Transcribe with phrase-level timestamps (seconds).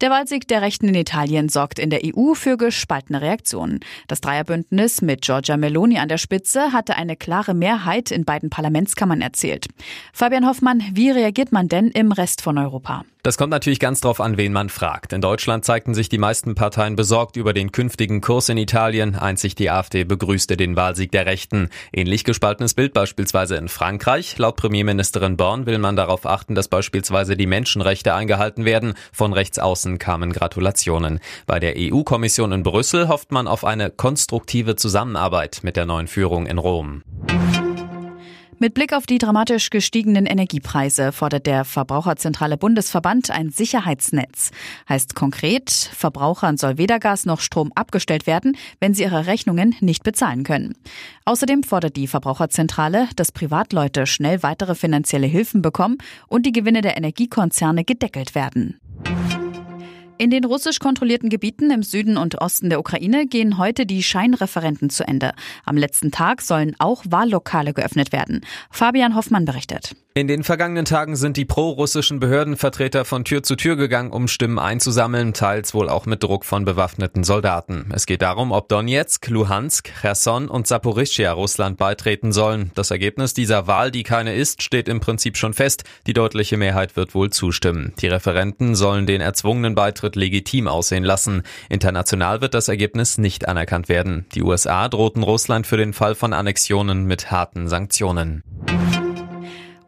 [0.00, 3.80] Der Wahlsieg der Rechten in Italien sorgt in der EU für gespaltene Reaktionen.
[4.06, 9.20] Das Dreierbündnis mit Giorgia Meloni an der Spitze hatte eine klare Mehrheit in beiden Parlamentskammern
[9.20, 9.66] erzielt.
[10.12, 13.04] Fabian Hoffmann, wie reagiert man denn im Rest von Europa?
[13.24, 15.12] Das kommt natürlich ganz drauf an, wen man fragt.
[15.12, 19.16] In Deutschland zeigten sich die meisten Parteien besorgt über den künftigen Kurs in Italien.
[19.16, 21.68] Einzig die AfD begrüßte den Wahlsieg der Rechten.
[21.92, 24.38] Ähnlich gespaltenes Bild beispielsweise in Frankreich.
[24.38, 28.94] Laut Premierministerin Born will man darauf achten, dass beispielsweise die Menschenrechte eingehalten werden.
[29.12, 31.20] Von rechts außen kamen Gratulationen.
[31.46, 36.44] Bei der EU-Kommission in Brüssel hofft man auf eine konstruktive Zusammenarbeit mit der neuen Führung
[36.44, 37.02] in Rom.
[38.60, 44.50] Mit Blick auf die dramatisch gestiegenen Energiepreise fordert der Verbraucherzentrale Bundesverband ein Sicherheitsnetz.
[44.88, 50.02] Heißt konkret, Verbrauchern soll weder Gas noch Strom abgestellt werden, wenn sie ihre Rechnungen nicht
[50.02, 50.74] bezahlen können.
[51.24, 56.96] Außerdem fordert die Verbraucherzentrale, dass Privatleute schnell weitere finanzielle Hilfen bekommen und die Gewinne der
[56.96, 58.80] Energiekonzerne gedeckelt werden.
[60.20, 64.90] In den russisch kontrollierten Gebieten im Süden und Osten der Ukraine gehen heute die Scheinreferenten
[64.90, 65.30] zu Ende.
[65.64, 68.40] Am letzten Tag sollen auch Wahllokale geöffnet werden.
[68.68, 69.94] Fabian Hoffmann berichtet.
[70.18, 74.58] In den vergangenen Tagen sind die pro-russischen Behördenvertreter von Tür zu Tür gegangen, um Stimmen
[74.58, 77.92] einzusammeln, teils wohl auch mit Druck von bewaffneten Soldaten.
[77.94, 82.72] Es geht darum, ob Donetsk, Luhansk, Cherson und Saporischschja Russland beitreten sollen.
[82.74, 85.84] Das Ergebnis dieser Wahl, die keine ist, steht im Prinzip schon fest.
[86.08, 87.92] Die deutliche Mehrheit wird wohl zustimmen.
[88.00, 91.42] Die Referenten sollen den erzwungenen Beitritt legitim aussehen lassen.
[91.68, 94.26] International wird das Ergebnis nicht anerkannt werden.
[94.34, 98.42] Die USA drohten Russland für den Fall von Annexionen mit harten Sanktionen.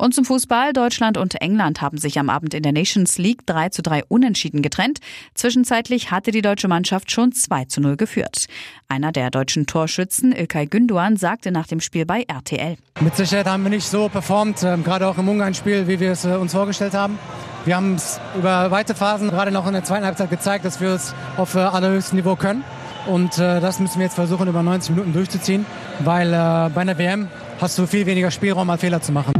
[0.00, 0.72] Und zum Fußball.
[0.72, 4.62] Deutschland und England haben sich am Abend in der Nations League 3 zu 3 unentschieden
[4.62, 4.98] getrennt.
[5.34, 8.46] Zwischenzeitlich hatte die deutsche Mannschaft schon 2 zu 0 geführt.
[8.88, 12.78] Einer der deutschen Torschützen, Ilkay Günduan, sagte nach dem Spiel bei RTL.
[13.00, 16.24] Mit Sicherheit haben wir nicht so performt, ähm, gerade auch im Ungarn-Spiel, wie wir es
[16.24, 17.18] äh, uns vorgestellt haben.
[17.64, 20.90] Wir haben es über weite Phasen, gerade noch in der zweiten Halbzeit, gezeigt, dass wir
[20.90, 22.64] es auf äh, allerhöchstem Niveau können.
[23.06, 25.66] Und äh, das müssen wir jetzt versuchen, über 90 Minuten durchzuziehen,
[26.00, 27.28] weil äh, bei einer WM
[27.60, 29.34] hast du viel weniger Spielraum, mal Fehler zu machen.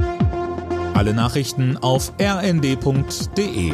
[0.94, 3.72] Alle Nachrichten auf rnd.de